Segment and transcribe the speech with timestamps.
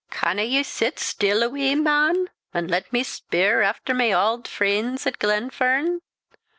[0.09, 5.05] "Canna ye sit still a wee, man, an' let me spear after my auld freens
[5.05, 6.01] at Glenfern?